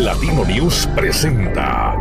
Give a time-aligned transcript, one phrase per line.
[0.00, 1.96] Latino News presenta.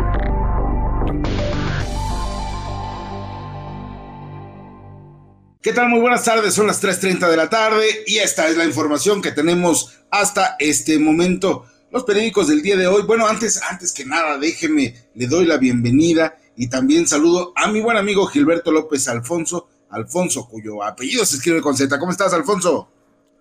[5.62, 5.90] ¿Qué tal?
[5.90, 9.32] Muy buenas tardes, son las 3.30 de la tarde y esta es la información que
[9.32, 11.66] tenemos hasta este momento.
[11.92, 15.58] Los periódicos del día de hoy, bueno, antes, antes que nada, déjeme, le doy la
[15.58, 21.38] bienvenida y también saludo a mi buen amigo Gilberto López Alfonso, Alfonso, cuyo apellido se
[21.38, 21.98] escribe con Z.
[21.98, 22.92] ¿Cómo estás, Alfonso?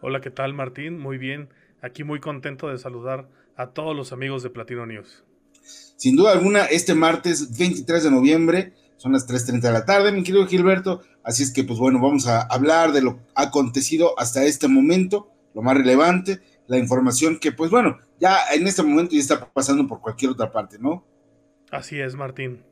[0.00, 0.98] Hola, ¿qué tal, Martín?
[0.98, 1.50] Muy bien.
[1.82, 5.24] Aquí muy contento de saludar a todos los amigos de Platino News.
[5.96, 10.22] Sin duda alguna, este martes 23 de noviembre, son las 3.30 de la tarde, mi
[10.22, 11.02] querido Gilberto.
[11.22, 15.62] Así es que, pues bueno, vamos a hablar de lo acontecido hasta este momento, lo
[15.62, 20.00] más relevante, la información que, pues bueno, ya en este momento ya está pasando por
[20.00, 21.04] cualquier otra parte, ¿no?
[21.70, 22.62] Así es, Martín.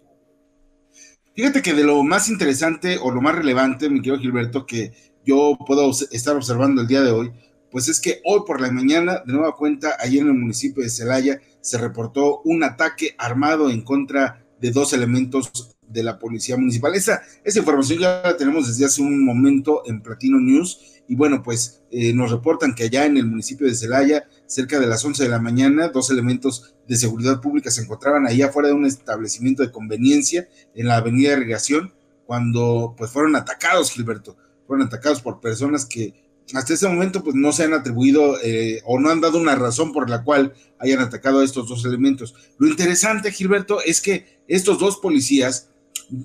[1.35, 4.93] Fíjate que de lo más interesante o lo más relevante, mi querido Gilberto, que
[5.25, 7.33] yo puedo estar observando el día de hoy,
[7.75, 10.89] pues es que hoy por la mañana, de nueva cuenta, allí en el municipio de
[10.89, 16.95] Celaya, se reportó un ataque armado en contra de dos elementos de la policía municipal.
[16.95, 21.43] Esa, esa información ya la tenemos desde hace un momento en Platino News y bueno,
[21.43, 25.25] pues eh, nos reportan que allá en el municipio de Celaya, cerca de las 11
[25.25, 29.65] de la mañana, dos elementos de seguridad pública se encontraban ahí afuera de un establecimiento
[29.65, 31.93] de conveniencia en la avenida de Irrigación,
[32.25, 34.37] cuando pues fueron atacados, Gilberto,
[34.69, 39.01] fueron atacados por personas que hasta ese momento pues no se han atribuido eh, o
[39.01, 42.35] no han dado una razón por la cual hayan atacado a estos dos elementos.
[42.59, 45.71] Lo interesante, Gilberto, es que estos dos policías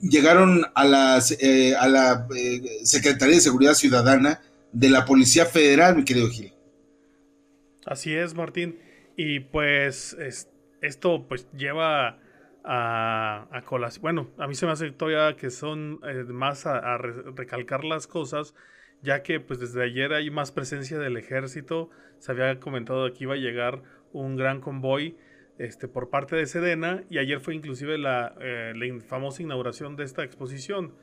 [0.02, 2.28] llegaron a, las, eh, a la
[2.84, 4.42] Secretaría de Seguridad Ciudadana
[4.74, 6.54] de la Policía Federal, mi querido Gil.
[7.86, 8.78] Así es, Martín.
[9.16, 10.16] Y pues
[10.82, 12.20] esto pues lleva
[12.64, 14.02] a, a colación.
[14.02, 18.54] Bueno, a mí se me hace todavía que son eh, más a, recalcar las cosas,
[19.02, 21.90] ya que pues desde ayer hay más presencia del ejército.
[22.20, 25.16] Se había comentado que iba a llegar un gran convoy
[25.58, 30.04] este, por parte de Sedena y ayer fue inclusive la, eh, la famosa inauguración de
[30.04, 30.96] esta exposición.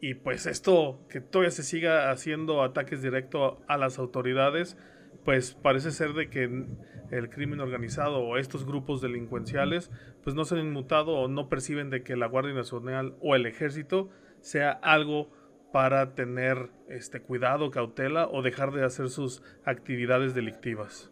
[0.00, 4.76] Y pues esto, que todavía se siga haciendo ataques directos a las autoridades,
[5.24, 6.66] pues parece ser de que
[7.10, 9.90] el crimen organizado o estos grupos delincuenciales
[10.22, 13.46] pues no se han inmutado o no perciben de que la Guardia Nacional o el
[13.46, 15.30] ejército sea algo
[15.72, 21.10] para tener este cuidado, cautela o dejar de hacer sus actividades delictivas.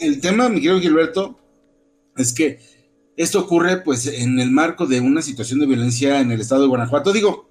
[0.00, 1.38] El tema, Miguel Gilberto,
[2.16, 2.58] es que
[3.16, 6.68] esto ocurre pues en el marco de una situación de violencia en el estado de
[6.68, 7.12] Guanajuato.
[7.12, 7.48] Digo,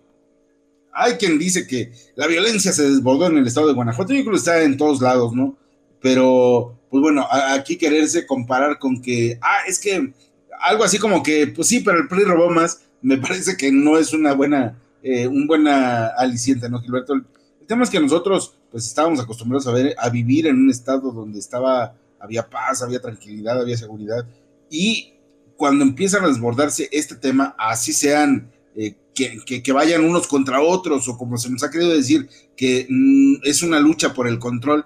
[0.94, 4.34] hay quien dice que la violencia se desbordó en el estado de Guanajuato, yo creo
[4.34, 5.57] que está en todos lados, ¿no?
[6.01, 10.13] Pero, pues bueno, aquí quererse comparar con que, ah, es que
[10.62, 13.97] algo así como que, pues sí, pero el PRI robó más, me parece que no
[13.97, 17.14] es una buena, eh, un buena aliciente, ¿no, Gilberto?
[17.14, 17.25] El,
[17.68, 21.40] tema es que nosotros, pues estábamos acostumbrados a, ver, a vivir en un estado donde
[21.40, 24.25] estaba, había paz, había tranquilidad, había seguridad,
[24.69, 25.13] y
[25.56, 31.18] cuando empiezan a desbordarse este tema, así sean eh, que, vayan unos contra otros, o
[31.18, 34.86] como se nos ha querido decir, que mm, es una lucha por el control,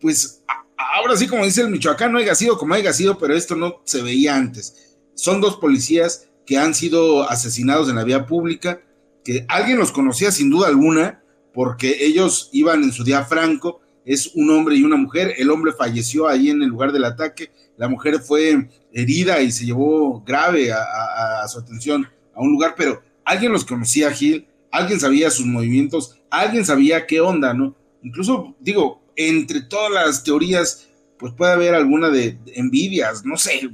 [0.00, 0.42] pues
[0.76, 3.80] ahora sí, como dice el Michoacán, no haya sido como haya sido, pero esto no
[3.84, 4.96] se veía antes.
[5.14, 8.80] Son dos policías que han sido asesinados en la vía pública,
[9.24, 11.22] que alguien los conocía sin duda alguna,
[11.52, 15.72] porque ellos iban en su día franco, es un hombre y una mujer, el hombre
[15.72, 20.72] falleció ahí en el lugar del ataque, la mujer fue herida y se llevó grave
[20.72, 25.46] a su atención a un lugar, pero alguien los conocía a Gil, alguien sabía sus
[25.46, 27.76] movimientos, alguien sabía qué onda, ¿no?
[28.02, 33.70] Incluso, digo, entre todas las teorías, pues puede haber alguna de envidias, no sé,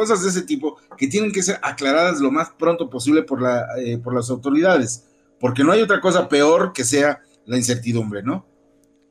[0.00, 3.66] cosas de ese tipo que tienen que ser aclaradas lo más pronto posible por, la,
[3.76, 5.06] eh, por las autoridades,
[5.38, 8.46] porque no hay otra cosa peor que sea la incertidumbre, ¿no?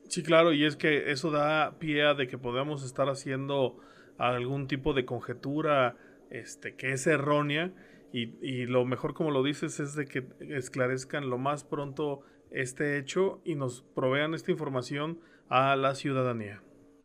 [0.08, 3.78] Sí, claro, y es que eso da pie a de que podamos estar haciendo
[4.18, 5.94] algún tipo de conjetura
[6.28, 7.72] este, que es errónea
[8.12, 13.40] y, lo mejor, como lo dices, es de que esclarezcan lo más pronto este hecho
[13.44, 16.60] y nos provean esta información a la ciudadanía.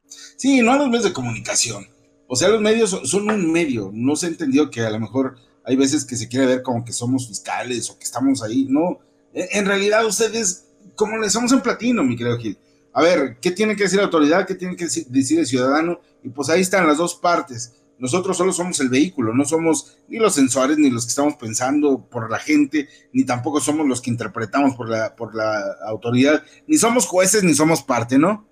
[0.07, 1.85] Sí, no a los medios de comunicación.
[2.27, 3.91] O sea, los medios son, un medio.
[3.93, 6.93] No se entendió que a lo mejor hay veces que se quiere ver como que
[6.93, 8.65] somos fiscales o que estamos ahí.
[8.69, 8.99] No,
[9.33, 12.57] en realidad ustedes, como le somos en platino, mi querido Gil.
[12.93, 14.47] A ver, ¿qué tiene que decir la autoridad?
[14.47, 15.99] ¿Qué tiene que decir el ciudadano?
[16.23, 17.73] Y pues ahí están las dos partes.
[17.97, 22.05] Nosotros solo somos el vehículo, no somos ni los sensores, ni los que estamos pensando
[22.09, 26.77] por la gente, ni tampoco somos los que interpretamos por la, por la autoridad, ni
[26.77, 28.45] somos jueces, ni somos parte, ¿no?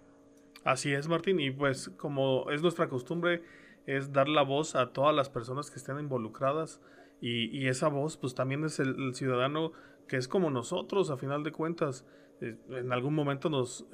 [0.63, 3.43] Así es, Martín, y pues como es nuestra costumbre,
[3.85, 6.81] es dar la voz a todas las personas que estén involucradas,
[7.25, 9.71] y, esa voz pues también es el, ciudadano
[10.09, 12.05] que es como nosotros, a final de cuentas.
[12.41, 13.87] Eh, en algún momento nos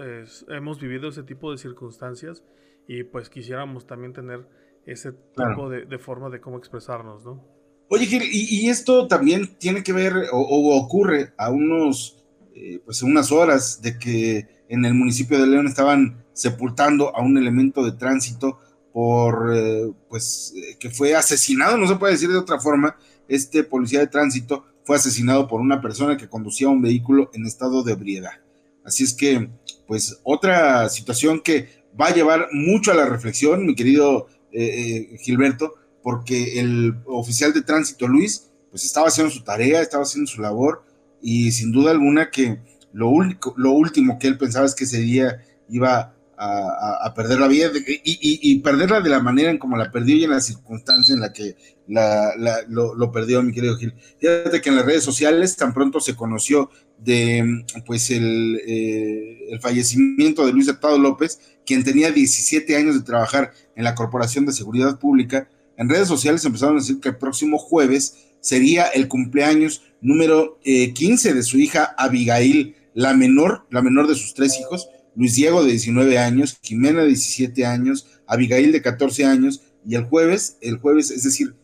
[0.47, 2.43] hemos vivido ese tipo de circunstancias
[2.87, 4.47] y pues quisiéramos también tener
[4.87, 7.45] ese tipo de, forma de cómo expresarnos, ¿no?
[7.89, 12.23] Oye, y, esto también tiene que ver o, ocurre a unos,
[12.55, 17.37] eh, pues unas horas de que en el municipio de León estaban sepultando a un
[17.37, 18.59] elemento de tránsito
[18.93, 22.97] por, eh, pues, eh, que fue asesinado, no se puede decir de otra forma,
[23.27, 27.83] este policía de tránsito fue asesinado por una persona que conducía un vehículo en estado
[27.83, 28.41] de ebriedad.
[28.83, 29.49] Así es que,
[29.87, 31.69] pues, otra situación que
[31.99, 37.61] va a llevar mucho a la reflexión, mi querido eh, Gilberto, porque el oficial de
[37.61, 40.83] tránsito Luis, pues estaba haciendo su tarea, estaba haciendo su labor,
[41.21, 42.59] y sin duda alguna que
[42.93, 47.47] lo, único, lo último que él pensaba es que ese día iba a, perder la
[47.47, 47.69] vida
[48.03, 51.33] y, perderla de la manera en como la perdió y en la circunstancia en la
[51.33, 51.55] que
[51.87, 53.93] lo, perdió, mi querido Gil.
[54.19, 59.59] Fíjate que en las redes sociales tan pronto se conoció de pues el, eh, el
[59.59, 64.53] fallecimiento de Luis Hurtado López, quien tenía 17 años de trabajar en la Corporación de
[64.53, 65.49] Seguridad Pública.
[65.77, 71.29] En redes sociales empezaron a decir que el próximo jueves sería el cumpleaños número 15
[71.29, 74.89] eh, de su hija Abigail, la menor, la menor de sus tres hijos,
[75.19, 80.05] Luis Diego de 19 años, Jimena de 17 años, Abigail de 14 años, y el
[80.05, 81.57] jueves, el jueves, es decir,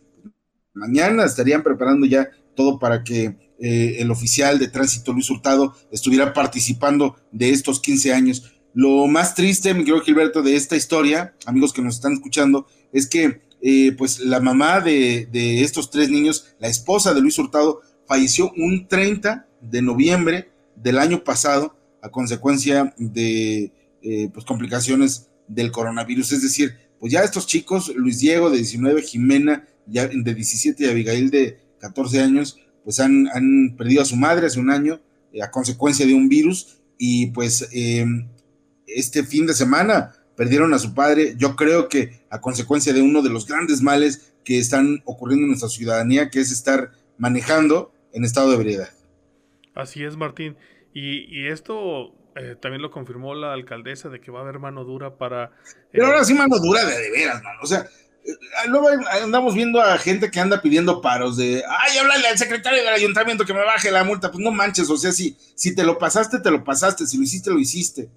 [0.74, 6.34] mañana estarían preparando ya todo para que eh, el oficial de tránsito Luis Hurtado estuviera
[6.34, 8.52] participando de estos 15 años.
[8.74, 13.08] Lo más triste, mi querido Gilberto, de esta historia, amigos que nos están escuchando, es
[13.08, 17.80] que eh, pues la mamá de, de estos tres niños, la esposa de Luis Hurtado,
[18.06, 21.75] falleció un 30 de noviembre del año pasado
[22.06, 23.74] a consecuencia de
[24.04, 26.34] eh, pues, complicaciones del coronavirus.
[26.34, 30.88] Es decir, pues ya estos chicos, Luis Diego de 19, Jimena ya de 17 y
[30.88, 33.28] Abigail de 14 años, pues han,
[33.76, 35.02] perdido a su madre hace un año
[35.34, 38.30] eh, a consecuencia de un virus y pues em,
[38.86, 43.24] este fin de semana perdieron a su padre, yo creo que a consecuencia de uno
[43.24, 48.26] de los grandes males que están ocurriendo en nuestra ciudadanía, que es estar manejando en
[48.26, 48.90] estado de ebriedad.
[49.74, 50.56] Así es, Martín.
[50.98, 55.18] Y, esto eh, también lo confirmó la alcaldesa de que va a haber mano dura
[55.18, 55.52] para...
[55.92, 57.60] Pero ahora sí mano dura de, de veras, mano.
[57.62, 57.86] O sea,
[58.24, 58.32] eh,
[58.70, 58.88] luego
[59.22, 63.44] andamos viendo a gente que anda pidiendo paros de, ay, háblale al secretario del ayuntamiento
[63.44, 64.32] que me baje la multa.
[64.32, 67.24] Pues no manches, o sea, si, si te lo pasaste, te lo pasaste, si lo
[67.24, 68.10] hiciste, lo hiciste.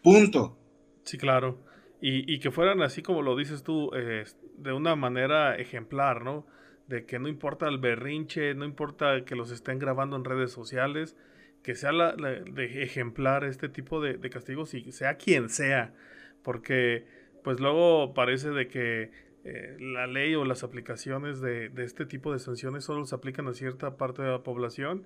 [0.00, 0.56] Punto.
[1.02, 1.58] Sí, claro.
[2.00, 4.24] Y, y que fueran así como lo dices tú, eh,
[4.58, 6.46] de una manera ejemplar, ¿no?
[6.86, 11.16] De que no importa el berrinche, no importa que los estén grabando en redes sociales,
[11.62, 15.94] que sea la, de ejemplar este tipo de, castigos y sea quien sea,
[16.42, 17.04] porque
[17.44, 19.10] pues luego parece de que
[19.44, 23.54] eh, la ley o las aplicaciones de, este tipo de sanciones solo se aplican a
[23.54, 25.04] cierta parte de la población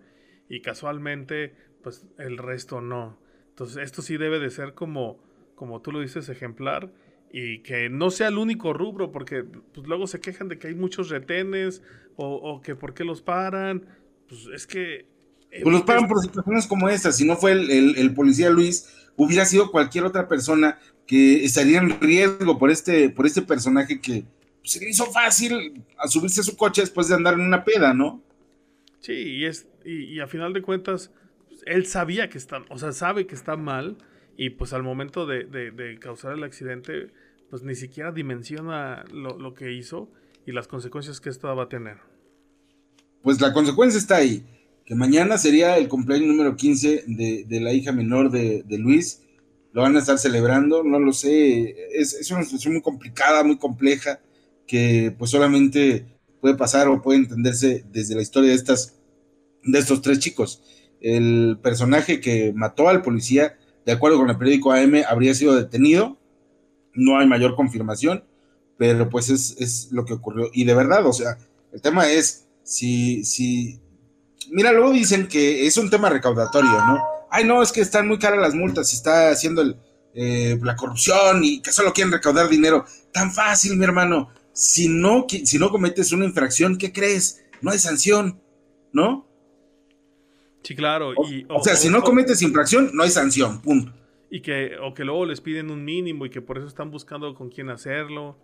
[0.49, 3.19] y casualmente pues el resto no.
[3.50, 5.19] Entonces esto sí debe de ser como,
[5.55, 6.91] como tú lo dices, ejemplar
[7.31, 10.75] y que no sea el único rubro, porque pues, luego se quejan de que hay
[10.75, 11.82] muchos retenes
[12.17, 13.87] o, o que por qué los paran.
[14.29, 15.06] Pues es que
[15.50, 17.12] pues los pagan por situaciones como esta.
[17.12, 22.58] Si no fue el, policía Luis, hubiera sido cualquier otra persona que estaría en riesgo
[22.58, 24.25] por este, por este personaje que
[24.64, 27.94] se le hizo fácil a subirse a su coche después de andar en una peda,
[27.94, 28.22] ¿no?
[29.00, 31.12] Sí, y, es, y, a final de cuentas,
[31.64, 33.96] él sabía que está, o sea, sabe que está mal,
[34.37, 37.12] y pues al momento de, causar el accidente,
[37.48, 40.10] pues ni siquiera dimensiona lo, lo que hizo
[40.44, 41.98] y las consecuencias que esto va a tener.
[43.22, 44.44] Pues la consecuencia está ahí
[44.86, 49.22] que mañana sería el cumpleaños número 15 de, la hija menor de, Luis.
[49.72, 51.74] Lo van a estar celebrando, no lo sé.
[51.93, 54.20] Es, una situación muy complicada, muy compleja,
[54.66, 56.06] que pues solamente
[56.40, 58.94] puede pasar o puede entenderse desde la historia de, estas,
[59.64, 60.62] de estos tres chicos.
[61.00, 66.16] El personaje que mató al policía, de acuerdo con el periódico AM, habría sido detenido.
[66.94, 68.22] No hay mayor confirmación,
[68.78, 70.48] pero pues es, es lo que ocurrió.
[70.52, 71.38] Y de verdad, o sea,
[71.72, 73.81] el tema es si, si,
[74.50, 76.98] mira, luego dicen que es un tema recaudatorio, ¿no?
[77.31, 79.76] Ay, no, es que están muy caras las multas y está haciendo el,
[80.15, 82.86] eh, la corrupción y que solo quieren recaudar dinero.
[83.12, 84.31] Tan fácil, mi hermano.
[84.53, 87.44] Si no, si no cometes una infracción, ¿qué crees?
[87.60, 88.41] No hay sanción,
[88.93, 89.29] ¿no?
[90.62, 91.12] Sí, claro.
[91.48, 93.93] O, sea, si no cometes infracción, no hay sanción, punto.
[94.31, 97.34] Y que, o que luego les piden un mínimo y que por eso están buscando
[97.34, 98.38] con quién hacerlo.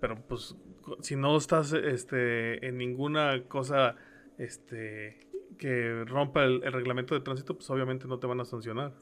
[0.00, 0.56] Pero pues,
[1.02, 3.96] si no estás este, en ninguna cosa
[4.38, 5.20] este,
[5.62, 8.92] que rompa el, reglamento de tránsito, pues obviamente no te van a sancionar.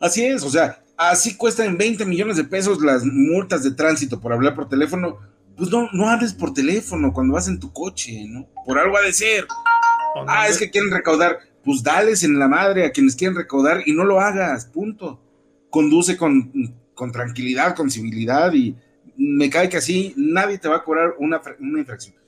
[0.00, 4.32] Así es, o sea, así cuestan 20 millones de pesos las multas de tránsito por
[4.32, 5.18] hablar por teléfono.
[5.54, 8.48] Pues no, no hables por teléfono cuando vas en tu coche, ¿no?
[8.64, 9.46] Por algo ha de ser.
[10.26, 11.40] ah, es que quieren recaudar.
[11.62, 15.20] Pues dales en la madre a quienes quieren recaudar y no lo hagas, punto.
[15.68, 16.50] Conduce con,
[16.94, 18.74] con tranquilidad, con civilidad y
[19.18, 22.21] me cae que así nadie te va a cobrar una, una infracción.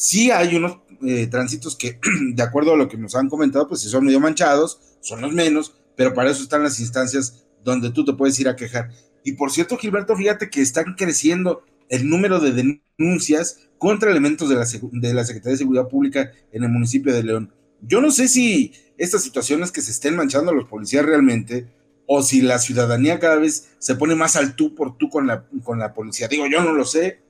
[0.00, 2.00] Sí hay unos eh, tránsitos que,
[2.32, 5.34] de acuerdo a lo que nos han comentado, pues si son medio manchados, son los
[5.34, 8.90] menos, pero para eso están las instancias donde tú te puedes ir a quejar.
[9.24, 14.54] Y por cierto, Gilberto, fíjate que están creciendo el número de denuncias contra elementos de
[14.54, 17.52] la, de la Secretaría de Seguridad Pública en el municipio de León.
[17.82, 21.68] Yo no sé si estas situaciones que se estén manchando a los policías realmente,
[22.06, 25.44] o si la ciudadanía cada vez se pone más al tú por tú con la,
[25.62, 26.26] con la policía.
[26.26, 27.20] Digo, yo no lo sé.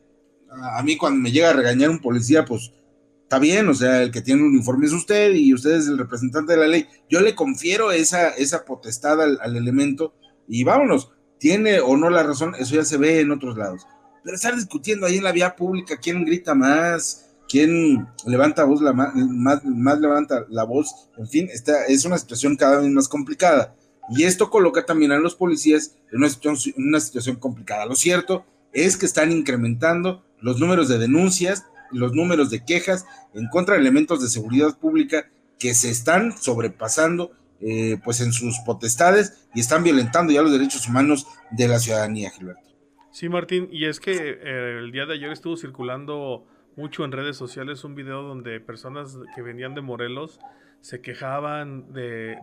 [0.51, 2.73] A mí cuando me llega a regañar un policía, pues
[3.31, 5.99] está bien, o sea, el que tiene un uniforme es usted y usted es el
[5.99, 6.89] representante de la ley.
[7.09, 10.15] Yo le confiero esa, esa potestad al, elemento
[10.49, 11.13] y vámonos.
[11.39, 13.87] Tiene o no la razón, eso ya se ve en otros lados.
[14.25, 18.93] Pero estar discutiendo ahí en la vía pública, quién grita más, quién levanta voz la
[18.93, 23.77] más, más, levanta la voz, en fin, esta es una situación cada vez más complicada.
[24.11, 27.87] Y esto coloca también a los policías en una situación, una situación complicada.
[27.87, 33.49] Lo cierto es que están incrementando los números de denuncias, los números de quejas en
[33.49, 39.49] contra de elementos de seguridad pública que se están sobrepasando eh, pues en sus potestades
[39.55, 42.71] y están violentando ya los derechos humanos de la ciudadanía, Gilberto.
[43.11, 47.37] Sí, Martín, y es que eh, el día de ayer estuvo circulando mucho en redes
[47.37, 50.39] sociales un video donde personas que venían de Morelos
[50.81, 52.39] se quejaban de,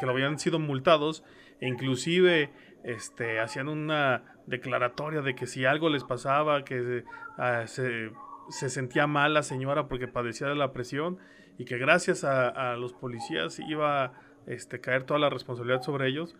[0.00, 1.22] que lo habían sido multados
[1.60, 2.50] e inclusive
[2.84, 7.04] este, hacían una declaratoria de que si algo les pasaba, que
[7.36, 8.10] ah, se,
[8.50, 11.18] sentía mal la señora porque padecía de la presión
[11.58, 14.12] y que gracias a, los policías iba a
[14.46, 16.36] este, caer toda la responsabilidad sobre ellos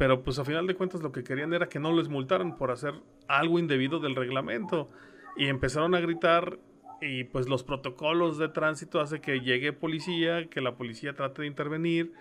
[0.00, 2.70] pero pues a final de cuentas lo que querían era que no les multaran por
[2.70, 2.94] hacer
[3.28, 4.88] algo indebido del reglamento.
[5.36, 6.58] Y empezaron a gritar
[7.02, 11.48] y pues los protocolos de tránsito hace que llegue policía, que la policía trate de
[11.48, 12.14] intervenir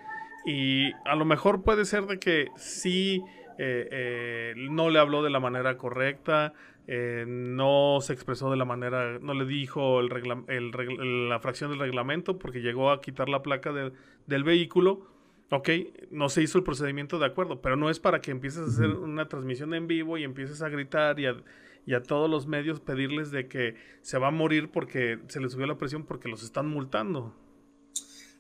[0.46, 3.24] y a lo mejor puede ser de que sí
[3.62, 6.54] eh, eh, no le habló de la manera correcta,
[6.88, 12.39] eh, no se expresó de la manera, no le dijo el la fracción del reglamento
[12.39, 15.20] porque llegó a quitar la placa del vehículo
[15.51, 15.70] ok,
[16.12, 18.89] no se hizo el procedimiento de acuerdo, pero no es para que empieces a hacer
[18.89, 23.48] una transmisión en vivo y empieces a gritar y a, todos los medios pedirles de
[23.48, 27.36] que se va a morir porque se le subió la presión porque los están multando.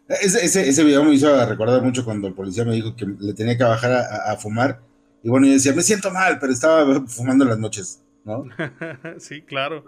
[0.07, 3.57] Ese, ese, video me hizo recordar mucho cuando el policía me dijo que le tenía
[3.57, 4.81] que bajar a, fumar.
[5.23, 8.45] Y bueno, yo decía, me siento mal, pero estaba fumando las noches, ¿no?
[9.17, 9.83] sí, claro.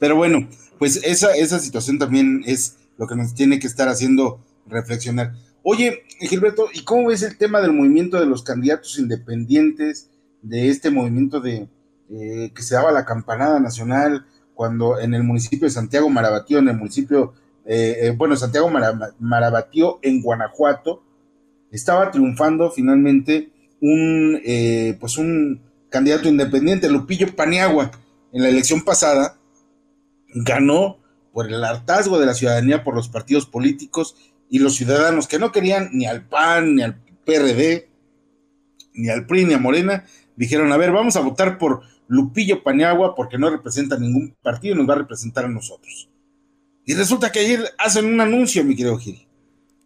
[0.00, 4.44] pero bueno, pues esa, esa situación también es lo que nos tiene que estar haciendo
[4.66, 5.34] reflexionar.
[5.62, 10.10] Oye, Gilberto, ¿y cómo ves el tema del movimiento de los candidatos independientes,
[10.42, 11.68] de este movimiento de
[12.10, 16.68] eh, que se daba la campanada nacional cuando en el municipio de Santiago Marabatío, en
[16.68, 17.32] el municipio,
[17.64, 18.70] eh, eh, bueno, Santiago
[19.18, 21.02] Marabatío en Guanajuato,
[21.76, 23.50] estaba triunfando finalmente
[23.80, 24.40] un,
[24.98, 27.90] pues un candidato independiente, Lupillo Paniagua,
[28.32, 29.38] en la elección pasada,
[30.34, 30.98] ganó
[31.32, 34.16] por el hartazgo de la ciudadanía por los partidos políticos
[34.48, 37.88] y los ciudadanos que no querían ni al PAN, ni al PRD,
[38.94, 40.04] ni al PRI, ni a Morena,
[40.36, 44.78] dijeron, a ver, vamos a votar por Lupillo Paniagua porque no representa ningún partido y
[44.78, 46.08] nos va a representar a nosotros.
[46.84, 49.26] Y resulta que ayer hacen un anuncio, mi querido Gil.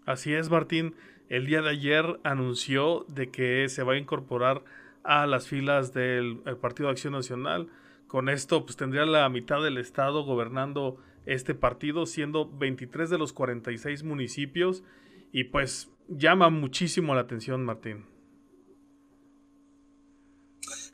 [0.05, 0.95] Así es, Martín.
[1.29, 4.63] El día de ayer anunció de que se va a incorporar
[5.05, 7.69] a las filas del Partido de Acción Nacional.
[8.07, 13.35] Con esto, pues tendría la mitad del Estado gobernando este partido, siendo 23 de los
[13.35, 14.83] 46 municipios.
[15.31, 18.07] Y pues llama muchísimo la atención, Martín.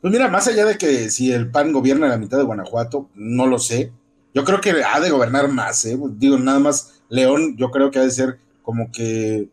[0.01, 3.47] Pues mira, más allá de que si el PAN gobierna la mitad de Guanajuato, no
[3.47, 3.93] lo sé.
[4.33, 5.97] Yo creo que ha de gobernar más, ¿eh?
[6.17, 9.49] Digo, nada más León, yo creo que ha de ser como que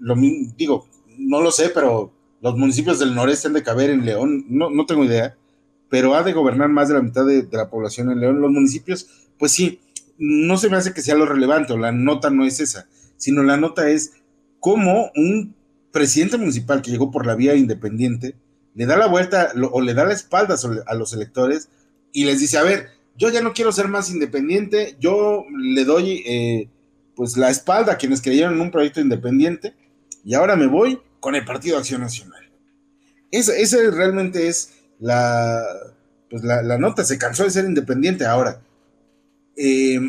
[0.00, 0.88] lo digo,
[1.18, 4.86] no lo sé, pero los municipios del noreste han de caber en León, no, no
[4.86, 5.36] tengo idea,
[5.88, 8.40] pero ha de gobernar más de la mitad de, la población en León.
[8.40, 9.80] Los municipios, pues sí,
[10.18, 13.42] no se me hace que sea lo relevante, o la nota no es esa, sino
[13.42, 14.12] la nota es
[14.60, 15.54] cómo un
[15.92, 18.34] presidente municipal que llegó por la vía independiente
[18.74, 21.68] le da la vuelta o le da la espalda a los electores
[22.12, 26.22] y les dice, a ver, yo ya no quiero ser más independiente, yo le doy
[26.26, 26.68] eh,
[27.16, 29.74] pues la espalda a quienes creyeron en un proyecto independiente
[30.24, 32.50] y ahora me voy con el Partido Acción Nacional.
[33.30, 33.52] Esa,
[33.90, 35.62] realmente es la,
[36.30, 38.60] pues la, la nota, se cansó de ser independiente ahora
[39.56, 40.00] eh,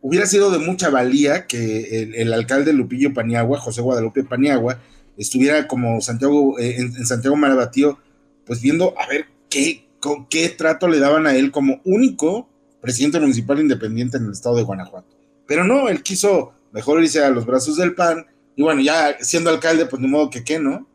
[0.00, 4.80] hubiera sido de mucha valía que el, alcalde Lupillo Paniagua, José Guadalupe Paniagua,
[5.16, 7.98] estuviera como Santiago, eh, en, Santiago Marabatío,
[8.44, 12.48] pues viendo a ver qué, con qué trato le daban a él como único
[12.80, 15.11] presidente municipal independiente en el estado de Guanajuato.
[15.46, 19.50] Pero no, él quiso mejor irse a los brazos del PAN, y bueno, ya siendo
[19.50, 20.86] alcalde, pues de modo que qué, ¿no?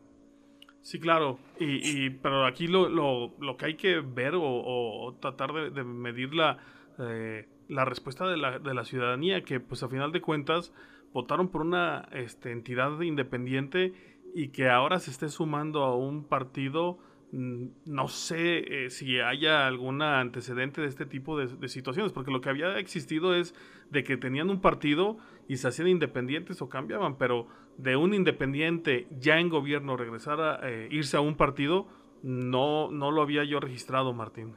[0.82, 1.38] Sí, claro.
[1.60, 6.58] Y, pero aquí lo, lo, lo, que hay que ver o, tratar de, medir la,
[7.00, 10.72] eh, la respuesta de la, de la, ciudadanía, que pues a final de cuentas
[11.12, 13.92] votaron por una este, entidad independiente
[14.34, 16.98] y que ahora se esté sumando a un partido
[17.30, 22.48] no sé eh, si haya algún antecedente de este tipo de, situaciones, porque lo que
[22.48, 23.54] había existido es
[23.90, 29.06] de que tenían un partido y se hacían independientes o cambiaban, pero de un independiente
[29.20, 31.86] ya en gobierno regresar a eh, irse a un partido,
[32.22, 34.54] no, no lo había yo registrado, Martín.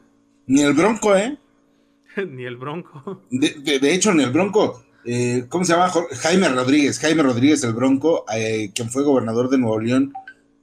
[0.48, 1.38] Ni el Bronco, ¿eh?
[2.30, 3.24] ni el Bronco.
[3.30, 4.84] De, hecho, ni el Bronco.
[5.04, 5.92] Eh, ¿Cómo se llama?
[6.22, 8.26] Jaime Rodríguez, Jaime Rodríguez el Bronco,
[8.74, 10.14] quien fue gobernador de Nuevo León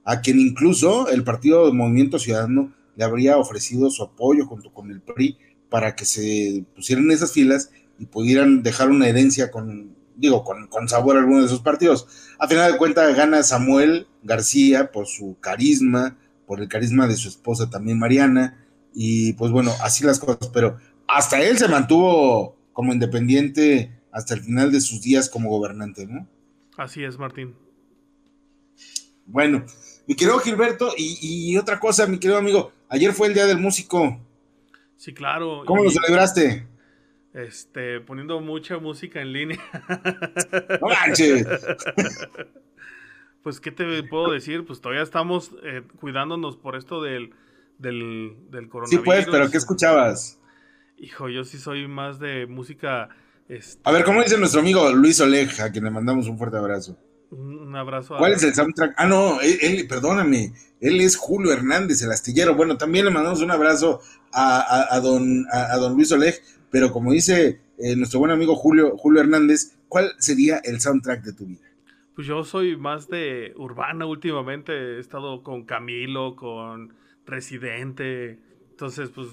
[0.09, 5.01] a quien incluso el Partido Movimiento Ciudadano le habría ofrecido su apoyo junto con el
[5.01, 5.37] PRI
[5.69, 10.89] para que se pusieran en esas filas y pudieran dejar una herencia con, digo, con,
[10.89, 12.07] sabor a alguno de esos partidos.
[12.39, 17.29] A final de cuentas gana Samuel García por su carisma, por el carisma de su
[17.29, 22.93] esposa también Mariana, y pues bueno, así las cosas, pero hasta él se mantuvo como
[22.93, 26.27] independiente hasta el final de sus días como gobernante, ¿no?
[26.77, 27.53] Así es, Martín.
[29.27, 29.63] Bueno,
[30.09, 34.19] mi querido Gilberto, y, otra cosa, mi querido amigo, ayer fue el Día del Músico.
[34.97, 35.61] Sí, claro.
[35.67, 36.65] ¿Cómo lo celebraste?
[37.31, 39.59] Este, poniendo mucha música en línea.
[40.81, 41.45] No manches.
[43.41, 44.65] Pues, ¿qué te puedo decir?
[44.65, 47.33] Pues todavía estamos eh, cuidándonos por esto del,
[47.77, 48.89] del, del, coronavirus.
[48.89, 50.41] Sí, pues, pero ¿qué escuchabas?
[50.97, 53.07] Hijo, yo sí soy más de música.
[53.47, 53.81] Este...
[53.85, 56.97] A ver, ¿cómo dice nuestro amigo Luis Oleg, a quien le mandamos un fuerte abrazo?
[57.31, 58.15] Un abrazo.
[58.17, 58.95] ¿Cuál es el soundtrack?
[58.97, 62.55] Ah, no, él, perdóname, él es Julio Hernández, el astillero.
[62.55, 67.61] Bueno, también le mandamos un abrazo a, don, a, don Luis Oleg, pero como dice
[67.77, 71.67] eh, nuestro buen amigo Julio, Julio Hernández, ¿cuál sería el soundtrack de tu vida?
[72.15, 76.93] Pues yo soy más de urbana últimamente, he estado con Camilo, con
[77.25, 78.39] Residente,
[78.71, 79.29] entonces pues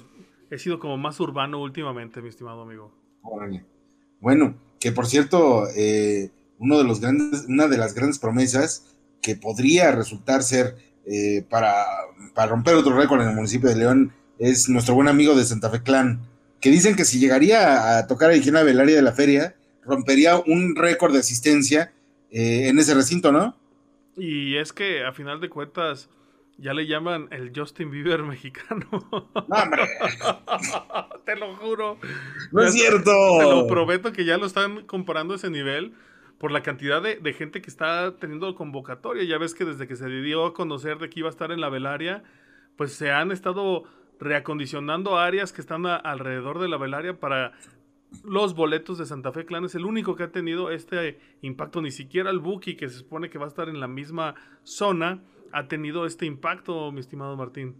[0.50, 2.92] he sido como más urbano últimamente, mi estimado amigo.
[4.20, 9.36] Bueno, que por cierto, eh, uno de los grandes, una de las grandes promesas que
[9.36, 11.84] podría resultar ser eh, para,
[12.34, 15.70] para, romper otro récord en el municipio de León es nuestro buen amigo de Santa
[15.70, 16.20] Fe Clan,
[16.60, 20.74] que dicen que si llegaría a tocar a del área de la feria, rompería un
[20.76, 21.92] récord de asistencia
[22.30, 23.56] eh, en ese recinto, ¿no?
[24.16, 26.08] Y es que a final de cuentas
[26.58, 28.86] ya le llaman el Justin Bieber mexicano.
[28.90, 29.82] No, hombre.
[31.24, 31.98] te lo juro.
[32.50, 33.10] No es cierto.
[33.38, 35.94] Te lo prometo que ya lo están comparando a ese nivel
[36.38, 39.24] por la cantidad de, gente que está teniendo convocatoria.
[39.24, 41.60] Ya ves que desde que se dio a conocer de que iba a estar en
[41.60, 42.22] la velaria,
[42.76, 43.84] pues se han estado
[44.18, 47.52] reacondicionando áreas que están alrededor de la velaria para
[48.24, 49.64] los boletos de Santa Fe Clan.
[49.64, 51.80] Es el único que ha tenido este impacto.
[51.80, 55.22] Ni siquiera el Buki, que se supone que va a estar en la misma zona,
[55.52, 57.76] ha tenido este impacto, mi estimado Martín.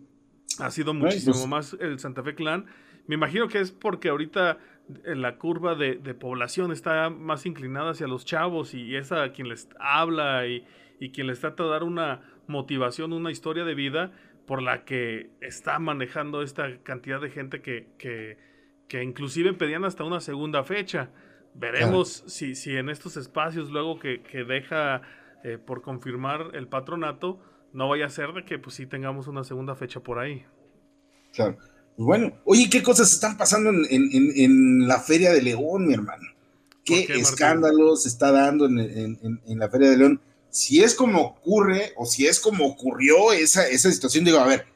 [0.61, 2.67] Ha sido muchísimo pues más el Santa Fe Clan.
[3.07, 8.25] Me imagino que es porque ahorita la curva de, población está más inclinada hacia los
[8.25, 10.65] chavos y es a quien les habla y,
[11.13, 14.13] quien les trata de dar una motivación, una historia de vida
[14.47, 20.21] por la que está manejando esta cantidad de gente que, que, inclusive pedían hasta una
[20.21, 21.11] segunda fecha.
[21.55, 25.03] Veremos si, si en estos espacios luego que, deja
[25.43, 27.41] eh, por confirmar el patronato,
[27.73, 30.47] no vaya a ser de que pues sí tengamos una segunda fecha por ahí.
[31.33, 31.59] Claro.
[31.97, 36.25] Pues bueno, oye, ¿qué cosas están pasando en, la Feria de León, mi hermano?
[36.85, 40.21] ¿Qué, escándalos se está dando en, la Feria de León?
[40.51, 44.67] Si es como ocurre o si es como ocurrió esa, esa situación, digo, a ver,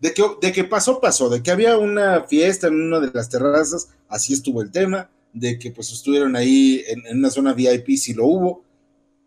[0.00, 3.28] de que, de que pasó, pasó, de que había una fiesta en una de las
[3.28, 8.14] terrazas, así estuvo el tema, de que pues estuvieron ahí en, una zona VIP, si
[8.14, 8.64] lo hubo,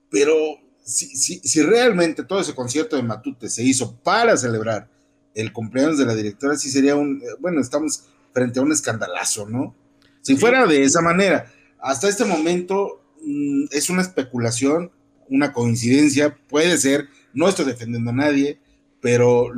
[0.10, 0.36] pero
[0.84, 4.88] si, si, si realmente todo ese concierto de Matute se hizo para celebrar
[5.36, 9.48] el cumpleaños de la directora sí sería un, eh, bueno, estamos frente a un escandalazo,
[9.48, 9.76] ¿no?
[10.22, 14.92] Si fuera de esa manera, hasta este momento mm, es una especulación,
[15.30, 18.60] una coincidencia, puede ser, no estoy defendiendo a nadie,
[19.02, 19.52] pero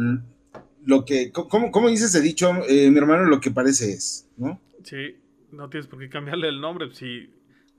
[0.85, 3.25] lo que, ¿cómo, cómo dices he dicho, eh, mi hermano?
[3.25, 4.59] Lo que parece es, ¿no?
[4.83, 5.15] Sí,
[5.51, 7.29] no tienes por qué cambiarle el nombre, sí,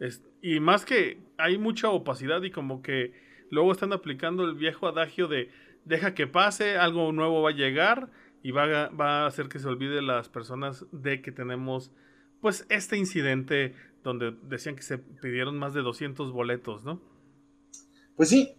[0.00, 3.12] es, y más que hay mucha opacidad y como que
[3.50, 5.50] luego están aplicando el viejo adagio de
[5.88, 8.10] deja que pase, algo nuevo va a llegar
[8.42, 11.90] y va a, hacer que se olvide las personas de que tenemos
[12.40, 13.74] pues este incidente
[14.04, 17.00] donde decían que se pidieron más de 200 boletos, ¿no?
[18.16, 18.54] Pues sí.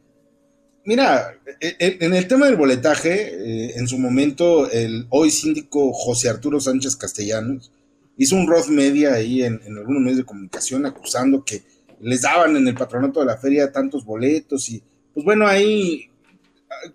[0.86, 5.94] Mira, e, e, en el tema del boletaje, eh, en su momento el hoy síndico
[5.94, 7.72] José Arturo Sánchez Castellanos
[8.18, 11.63] hizo un road media ahí en algunos medios de comunicación acusando que
[12.02, 14.82] les daban en el patronato de la feria tantos boletos y
[15.13, 16.10] pues bueno, ahí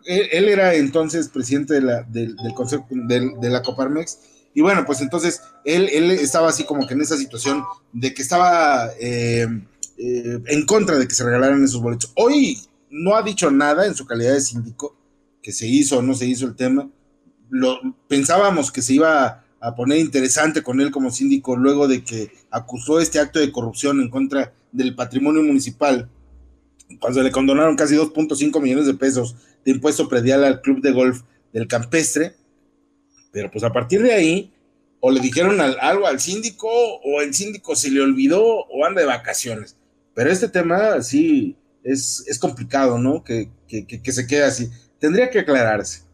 [0.04, 4.18] él, era entonces presidente de la, del, Consejo de, la Coparmex.
[4.54, 8.22] Y bueno, pues entonces él, él, estaba así como que en esa situación de que
[8.22, 9.48] estaba eh,
[9.98, 12.12] eh, en contra de que se regalaran esos boletos.
[12.14, 12.58] Hoy
[12.90, 14.96] no ha dicho nada en su calidad de síndico,
[15.42, 16.88] que se hizo o no se hizo el tema.
[17.50, 22.32] Lo, pensábamos que se iba a poner interesante con él como síndico luego de que
[22.50, 26.08] acusó este acto de corrupción en contra del patrimonio municipal,
[27.00, 31.22] cuando le condonaron casi 2.5 millones de pesos de impuesto predial al club de golf
[31.52, 32.34] del campestre,
[33.32, 34.52] pero pues a partir de ahí,
[35.00, 39.06] o le dijeron algo al síndico, o el síndico se le olvidó, o anda de
[39.06, 39.76] vacaciones.
[40.14, 43.24] Pero este tema sí es, es complicado, ¿no?
[43.24, 44.70] Que, que, se quede así.
[44.98, 46.04] Tendría que aclararse.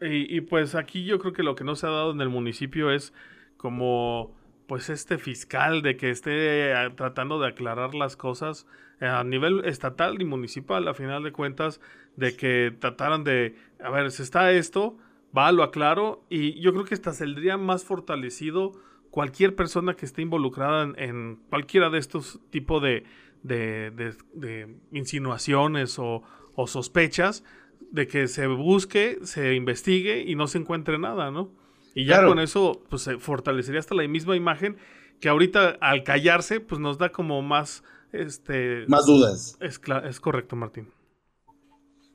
[0.00, 2.28] Y, y, pues aquí yo creo que lo que no se ha dado en el
[2.28, 3.12] municipio es
[3.56, 4.34] como
[4.66, 8.66] pues este fiscal de que esté eh, tratando de aclarar las cosas
[9.00, 11.80] a nivel estatal y municipal, a final de cuentas,
[12.16, 14.96] de que trataran de, a ver, si está esto,
[15.36, 18.72] va, lo aclaro, y yo creo que hasta saldría más fortalecido
[19.10, 23.04] cualquier persona que esté involucrada en, cualquiera de estos tipos de,
[23.42, 26.22] de, insinuaciones o,
[26.54, 27.44] o sospechas,
[27.90, 31.50] de que se busque, se investigue y no se encuentre nada, ¿no?
[31.94, 34.76] Y ya con eso, pues se fortalecería hasta la misma imagen
[35.20, 38.84] que ahorita al callarse, pues nos da como más, este...
[38.88, 39.56] Más dudas.
[39.60, 40.88] Es, es correcto, Martín.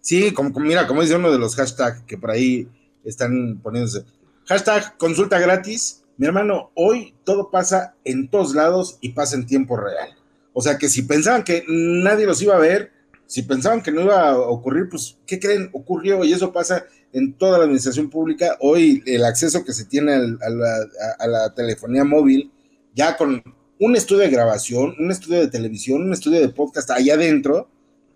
[0.01, 2.67] Sí, como, mira, como dice uno de los hashtags que por ahí
[3.03, 4.05] están poniéndose.
[4.45, 6.03] Hashtag consulta gratis.
[6.17, 10.09] Mi hermano, hoy todo pasa en todos lados y pasa en tiempo real.
[10.53, 12.91] O sea que si pensaban que nadie los iba a ver,
[13.25, 15.69] si pensaban que no iba a ocurrir, pues, ¿qué creen?
[15.73, 18.57] Ocurrió y eso pasa en toda la administración pública.
[18.59, 22.51] Hoy el acceso que se tiene a, la, telefonía móvil,
[22.93, 23.41] ya con
[23.79, 27.69] un estudio de grabación, un estudio de televisión, un estudio de podcast allá adentro,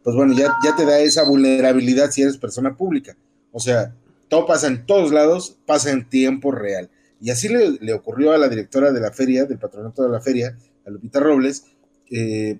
[0.03, 3.17] pues bueno, ya, ya te da esa vulnerabilidad si eres persona pública.
[3.51, 3.93] O sea,
[4.29, 6.89] todo pasa en todos lados, pasa en tiempo real.
[7.21, 10.57] Y así le, ocurrió a la directora de la feria, del patronato de la feria,
[10.85, 11.65] a Lupita Robles,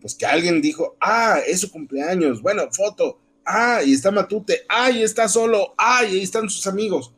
[0.01, 4.91] pues que alguien dijo, ah, es su cumpleaños, bueno, foto, ah, y está Matute, ah,
[4.91, 7.13] y está solo, ah, y ahí están sus amigos.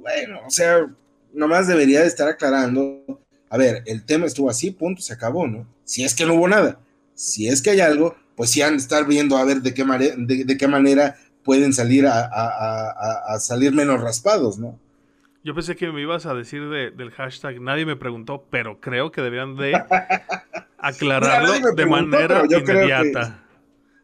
[0.00, 0.92] Bueno, o sea,
[1.32, 3.23] nomás debería de estar aclarando,
[3.54, 5.64] a ver, el tema estuvo así, punto, se acabó, ¿no?
[5.84, 6.80] Si es que no hubo nada,
[7.14, 9.84] si es que hay algo, pues sí han de estar viendo a ver de qué,
[9.84, 11.14] de, qué manera
[11.44, 14.76] pueden salir a, salir menos raspados, ¿no?
[15.44, 19.22] Yo pensé que me ibas a decir del hashtag, nadie me preguntó, pero creo que
[19.22, 19.72] deberían de
[20.78, 23.40] aclararlo de manera inmediata.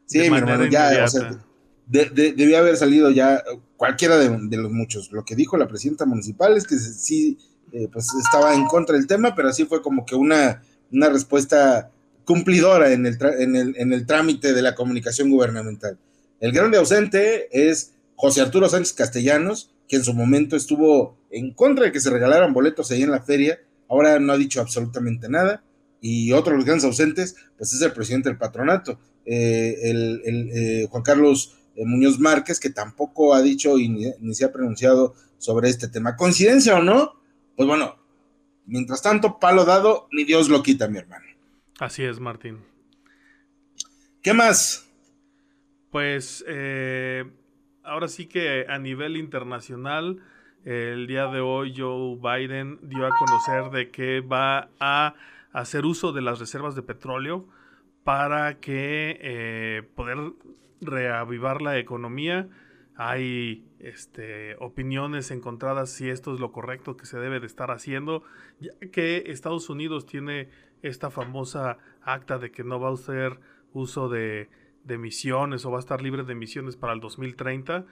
[0.07, 1.41] Sí, mi hermano, ya, o sea,
[1.87, 3.43] debía haber salido ya
[3.77, 5.11] cualquiera de, los muchos.
[5.11, 7.37] Lo que dijo la presidenta municipal es que sí,
[7.72, 11.90] eh, pues estaba en contra del tema, pero así fue como que una, una respuesta
[12.24, 15.98] cumplidora en el, en, el, en el trámite de la comunicación gubernamental.
[16.40, 21.87] El grande ausente es José Arturo Sánchez Castellanos, que en su momento estuvo en contra
[21.87, 25.64] de que se regalaran boletos ahí en la feria, ahora no ha dicho absolutamente nada.
[26.00, 30.87] Y otro de los grandes ausentes, pues es el presidente del patronato, eh, el, eh,
[30.90, 35.68] Juan Carlos eh, Muñoz Márquez, que tampoco ha dicho y ni, se ha pronunciado sobre
[35.68, 36.16] este tema.
[36.16, 37.19] ¿Coincidencia o no?
[37.61, 37.94] Pues bueno,
[38.64, 41.27] mientras tanto, palo dado, ni Dios lo quita, mi hermano.
[41.79, 42.61] Así es, Martín.
[44.23, 44.90] ¿Qué más?
[45.90, 46.42] Pues
[47.83, 50.23] ahora sí que a nivel internacional,
[50.64, 55.14] el día de hoy Joe Biden dio a conocer de que va a
[55.53, 57.46] hacer uso de las reservas de petróleo
[58.05, 60.33] para que eh, poder
[60.81, 62.49] reavivar la economía.
[63.03, 68.25] Hay este, opiniones encontradas si esto es lo correcto que se debe de estar haciendo,
[68.61, 70.51] ya que Estados Unidos tiene
[70.83, 73.41] esta famosa acta de que no va a hacer
[73.73, 74.51] uso de,
[74.87, 77.87] emisiones o va a estar libre de emisiones para el 2030,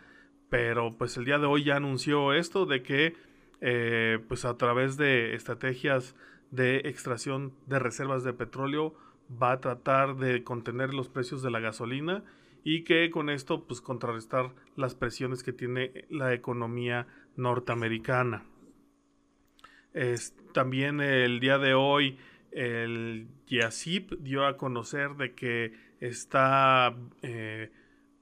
[0.50, 3.14] pero pues el día de hoy ya anunció esto de que
[3.62, 6.16] eh, pues a través de estrategias
[6.50, 8.94] de extracción de reservas de petróleo
[9.42, 12.24] va a tratar de contener los precios de la gasolina
[12.64, 18.44] y que con esto pues contrarrestar las presiones que tiene la economía norteamericana.
[20.52, 22.18] también el día de hoy
[22.52, 27.70] el YASIP dio a conocer de que está eh,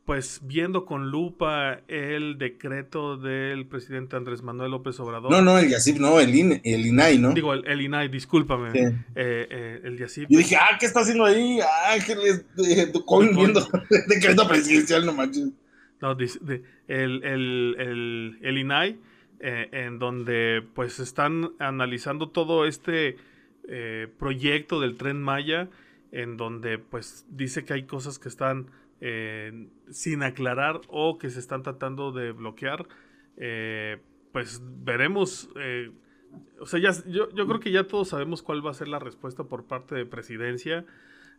[0.07, 5.33] pues viendo con lupa el decreto del presidente Andrés Manuel López Obrador.
[5.33, 7.35] No, no, el YACIP, no, el, INAI, ¿no?
[7.35, 8.71] Digo, el, INAI, discúlpame.
[8.79, 10.29] Eh, eh, el YACIP.
[10.31, 11.59] Yo dije, ah, ¿qué está haciendo ahí?
[11.61, 12.93] Ah, que le eh,
[13.35, 13.69] viendo
[14.07, 15.49] decreto presidencial, no manches.
[16.01, 19.01] No, el, el, el, INAI,
[19.41, 23.17] en donde pues están analizando todo este
[24.19, 25.69] proyecto del Tren Maya,
[26.13, 28.69] en donde pues dice que hay cosas que están
[29.01, 32.87] eh, sin aclarar o que se están tratando de bloquear,
[33.37, 33.99] eh,
[34.33, 35.49] pues veremos.
[35.61, 35.91] Eh,
[36.61, 38.99] o sea, ya, yo, yo, creo que ya todos sabemos cuál va a ser la
[38.99, 40.85] respuesta por parte de presidencia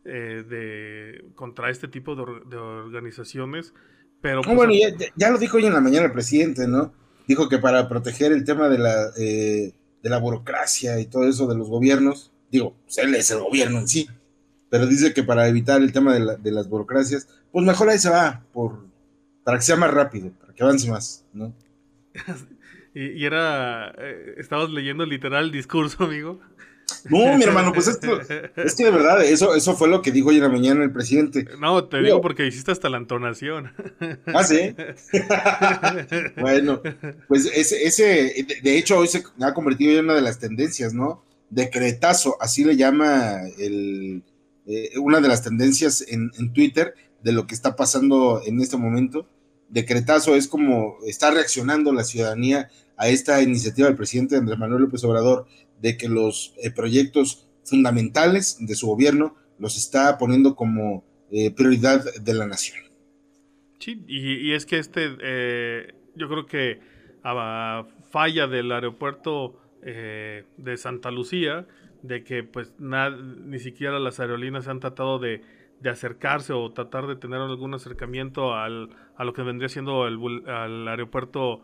[0.04, 3.74] de, contra este tipo de, organizaciones.
[4.22, 4.74] Pero pues, bueno,
[5.16, 6.94] ya, lo dijo hoy en la mañana el presidente, ¿no?
[7.28, 11.58] Dijo que para proteger el tema de la, de la burocracia y todo eso de
[11.58, 14.08] los gobiernos, digo, pues él es el gobierno en sí,
[14.70, 18.10] pero dice que para evitar el tema de, de las burocracias, pues mejor ahí se
[18.10, 18.86] va, por,
[19.44, 21.54] para que sea más rápido, para que avance más, ¿no?
[22.94, 26.42] y, era, eh, estabas leyendo literal el discurso, amigo.
[27.10, 30.12] No, mi hermano, pues es que, es que de verdad, eso, eso fue lo que
[30.12, 31.46] dijo hoy en la mañana el presidente.
[31.60, 33.72] No, te digo porque hiciste hasta la entonación.
[34.34, 34.76] Ah, sí.
[36.38, 36.82] bueno,
[37.28, 41.24] pues ese, ese, de hecho, hoy se ha convertido en una de las tendencias, ¿no?
[41.50, 44.24] Decretazo, así le llama el,
[44.68, 49.26] eh, una de las tendencias en, Twitter de lo que está pasando en este momento.
[49.70, 55.04] Decretazo es como está reaccionando la ciudadanía a esta iniciativa del presidente Andrés Manuel López
[55.06, 55.48] Obrador
[55.82, 62.04] de que los eh, proyectos fundamentales de su gobierno los está poniendo como eh, prioridad
[62.16, 62.80] de la nación.
[63.80, 65.10] Sí, y, es que este,
[66.16, 66.80] yo creo que
[67.24, 71.66] a falla del aeropuerto de Santa Lucía,
[72.02, 75.42] de que pues ni siquiera las aerolíneas han tratado de,
[75.80, 80.48] de, acercarse o tratar de tener algún acercamiento al, a lo que vendría siendo el
[80.48, 81.64] al aeropuerto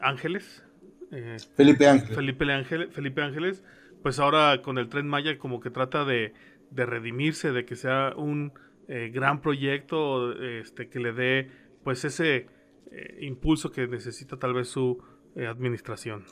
[0.00, 0.64] Ángeles,
[1.10, 2.14] eh, Felipe Ángeles.
[2.14, 3.64] Felipe, Felipe Ángeles,
[4.02, 6.32] pues ahora con el tren Maya como que trata de,
[6.70, 8.52] redimirse, de que sea un
[8.88, 11.50] eh, gran proyecto este, que le dé
[11.82, 12.46] pues ese
[12.90, 15.02] eh, impulso que necesita tal vez su
[15.36, 16.24] administración.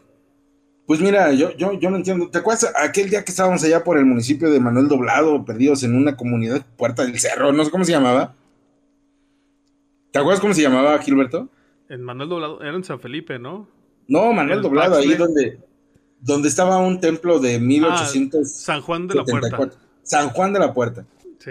[0.87, 2.29] Pues mira, yo, yo, yo no entiendo.
[2.31, 5.97] ¿Te acuerdas aquel día que estábamos allá por el municipio de Manuel Doblado, perdidos en
[5.97, 7.53] una comunidad Puerta del Cerro?
[7.53, 8.35] No sé cómo se llamaba.
[10.13, 11.49] ¿Te acuerdas cómo se llamaba, Gilberto?
[11.89, 13.69] En Manuel Doblado, era en San Felipe, ¿no?
[14.07, 15.59] No, Manuel Doblado, ahí donde,
[16.21, 18.41] donde estaba un templo de 1800.
[18.41, 19.71] Ah, San Juan de la Puerta.
[20.05, 21.05] San Juan de la Puerta.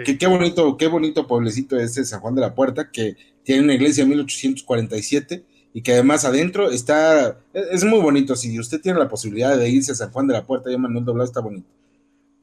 [0.04, 3.74] Que qué bonito, qué bonito pueblecito ese San Juan de la Puerta, que tiene una
[3.74, 5.44] iglesia de 1847
[5.76, 8.34] y que además adentro está, es muy bonito.
[8.34, 11.04] Si usted tiene la posibilidad de irse a San Juan de la Puerta, ya Manuel
[11.04, 11.68] Doblado está bonito.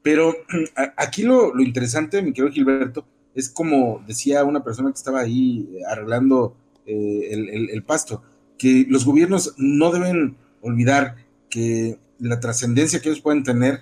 [0.02, 0.36] Pero
[0.96, 6.54] aquí lo, interesante, mi querido Gilberto, es como decía una persona que estaba ahí arreglando
[6.86, 8.22] eh, el pasto
[8.56, 11.16] que los gobiernos no deben olvidar
[11.50, 13.80] que la trascendencia que ellos pueden tener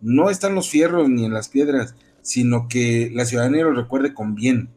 [0.00, 4.14] no está en los fierros ni en las piedras, sino que la ciudadanía lo recuerde
[4.14, 4.68] con bien.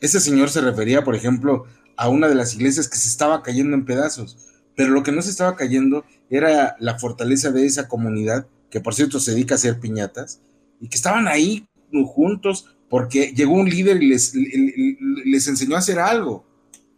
[0.00, 1.64] Ese señor se refería, por ejemplo,
[1.98, 4.38] a una de las iglesias que se estaba cayendo en pedazos,
[4.76, 8.94] pero lo que no se estaba cayendo era la fortaleza de esa comunidad, que por
[8.94, 10.40] cierto se dedica a hacer piñatas,
[10.80, 11.68] y que estaban ahí
[12.06, 16.46] juntos porque llegó un líder y les, les enseñó a hacer algo.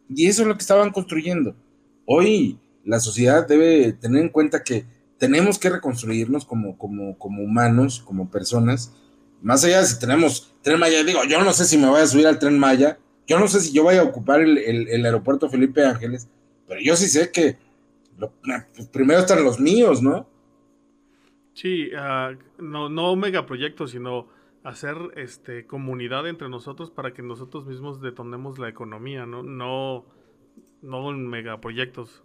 [0.09, 1.57] Y eso es lo que estaban construyendo.
[2.07, 4.85] Hoy la sociedad debe tener en cuenta que
[5.19, 8.93] tenemos que reconstruirnos como, como, como humanos, como personas.
[9.41, 12.07] Más allá de si tenemos tren Maya, digo, yo no sé si me voy a
[12.07, 15.85] subir al tren Maya, yo no sé si yo voy a ocupar el, aeropuerto Felipe
[15.85, 16.29] Ángeles,
[16.67, 17.59] pero yo sí sé que
[18.19, 20.27] pues, primero están los míos, ¿no?
[21.55, 24.29] Sí, uh, no, no megaproyectos, sino
[24.65, 29.43] hacer este comunidad entre nosotros para que nosotros mismos detonemos la economía, ¿no?
[29.43, 30.05] No,
[30.83, 32.23] no en megaproyectos.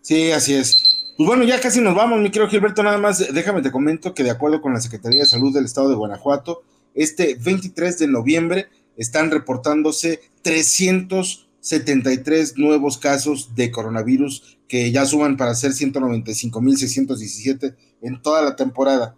[0.00, 1.14] Sí, así es.
[1.16, 4.22] Pues bueno, ya casi nos vamos, mi querido Gilberto, nada más déjame te comento que
[4.22, 6.62] de acuerdo con la Secretaría de Salud del Estado de Guanajuato,
[6.94, 8.68] este 23 de noviembre
[8.98, 18.42] están reportándose 373 nuevos casos de coronavirus que ya suman para ser 195.617 en toda
[18.42, 19.16] la temporada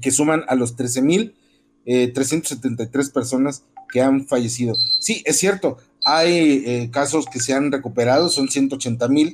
[0.00, 1.32] que suman a los 13.373
[1.86, 2.12] eh,
[3.14, 4.74] personas que han fallecido.
[5.00, 9.32] Sí, es cierto, hay eh, casos que se han recuperado, son 180.000,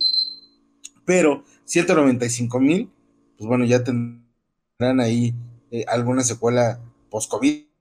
[1.07, 2.91] pero 195.000,
[3.39, 5.35] pues bueno, ya tendrán ahí
[5.71, 6.79] eh, alguna secuela
[7.11, 7.72] post-COVID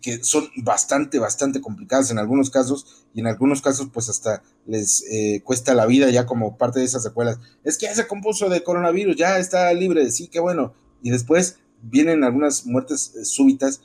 [0.00, 5.04] que son bastante, bastante complicadas en algunos casos y en algunos casos pues hasta les
[5.44, 7.38] cuesta la vida ya como parte de esas secuelas.
[7.64, 10.74] Es que ya se compuso de coronavirus, ya está libre, sí, qué bueno.
[11.02, 13.82] Y después vienen algunas muertes eh, súbitas,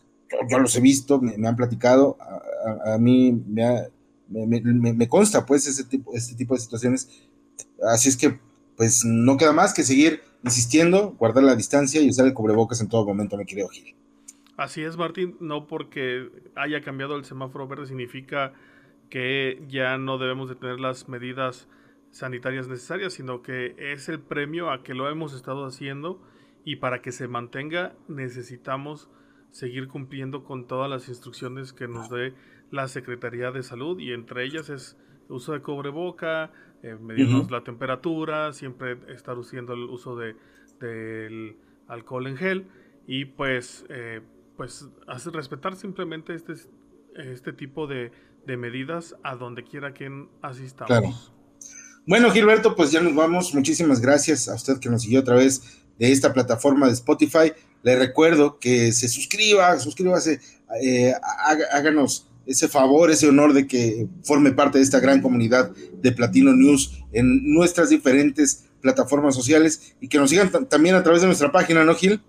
[0.49, 2.17] yo, los he visto, me, han platicado,
[2.85, 3.89] a, mí me,
[4.27, 7.07] me, consta pues ese tipo, este tipo de situaciones,
[7.87, 8.39] así es que
[8.75, 12.89] pues no queda más que seguir insistiendo, guardar la distancia y usar el cubrebocas en
[12.89, 13.95] todo momento, me quiero Gil.
[14.57, 18.53] Así es, Martín, no porque haya cambiado el semáforo verde significa
[19.09, 21.67] que ya no debemos de tener las medidas
[22.11, 26.21] sanitarias necesarias, sino que es el premio a que lo hemos estado haciendo
[26.63, 29.09] y para que se mantenga necesitamos
[29.51, 32.33] seguir cumpliendo con todas las instrucciones que nos dé
[32.71, 36.51] la Secretaría de Salud y entre ellas es uso de cobreboca,
[36.83, 40.35] eh, medirnos la temperatura, siempre estar usando el uso de,
[40.79, 42.67] del alcohol en gel
[43.07, 44.21] y pues, eh,
[44.57, 44.85] pues
[45.33, 46.53] respetar simplemente este,
[47.15, 48.11] este tipo de,
[48.45, 50.09] de medidas a donde quiera que
[50.41, 50.87] asistamos.
[50.87, 51.09] Claro.
[52.07, 53.53] Bueno, Gilberto, pues ya nos vamos.
[53.53, 57.51] Muchísimas gracias a usted que nos siguió a través de esta plataforma de Spotify.
[57.81, 60.39] Le recuerdo que se suscriba, suscríbase,
[60.81, 61.13] eh,
[61.71, 66.53] háganos ese favor, ese honor de que forme parte de esta gran comunidad de Platino
[66.53, 71.51] News en nuestras diferentes plataformas sociales y que nos sigan también a través de nuestra
[71.51, 72.21] página, ¿no, Gil?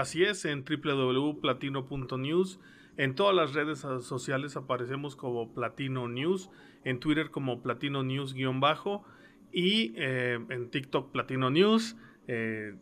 [0.00, 2.58] Así es, en www.platino.news.
[2.96, 6.48] En todas las redes sociales aparecemos como Platino News,
[6.84, 9.04] en Twitter como Platino News-bajo
[9.52, 11.96] y eh, en TikTok Platino News.
[12.28, 12.76] Eh,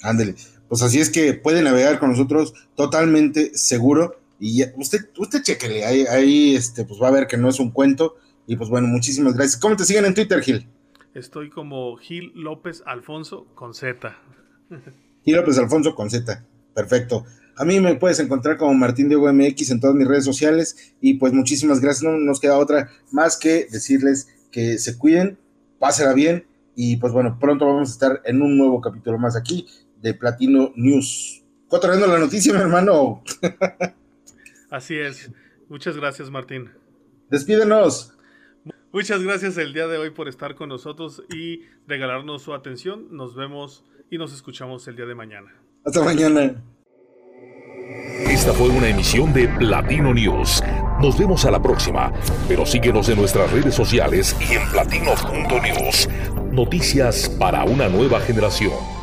[0.03, 0.35] Ándele.
[0.67, 4.19] Pues así es que puede navegar con nosotros totalmente seguro.
[4.39, 7.71] Y usted, usted chequele, ahí, ahí este, pues va a ver que no es un
[7.71, 8.17] cuento.
[8.47, 9.59] Y pues bueno, muchísimas gracias.
[9.59, 10.67] ¿Cómo te siguen en Twitter, Gil?
[11.13, 14.17] Estoy como Gil López Alfonso con Z.
[15.23, 16.45] Gil López Alfonso con Z.
[16.73, 17.25] Perfecto.
[17.57, 20.93] A mí me puedes encontrar como Martín Diego MX en todas mis redes sociales.
[20.99, 22.03] Y pues muchísimas gracias.
[22.03, 25.37] No nos queda otra más que decirles que se cuiden,
[25.79, 26.45] pásela bien.
[26.75, 29.67] Y pues bueno, pronto vamos a estar en un nuevo capítulo más aquí
[30.01, 31.43] de Platino News.
[31.67, 33.23] Cotorreando la noticia, mi hermano.
[34.69, 35.31] Así es.
[35.69, 36.69] Muchas gracias, Martín.
[37.29, 38.15] Despídenos.
[38.91, 43.07] Muchas gracias el día de hoy por estar con nosotros y regalarnos su atención.
[43.11, 45.53] Nos vemos y nos escuchamos el día de mañana.
[45.83, 46.63] Hasta mañana.
[48.27, 50.61] Esta fue una emisión de Platino News.
[51.05, 52.11] Nos vemos a la próxima,
[52.47, 56.09] pero síguenos en nuestras redes sociales y en platino.news.
[56.51, 58.94] Noticias para una nueva generación.